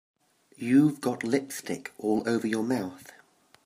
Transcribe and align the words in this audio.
You've 0.57 0.99
got 0.99 1.23
lipstick 1.23 1.93
all 1.99 2.23
over 2.27 2.47
your 2.47 2.63
mouth. 2.63 3.11